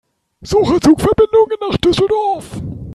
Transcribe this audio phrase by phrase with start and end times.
[0.41, 2.55] Suche Zugverbindungen nach Düsseldorf.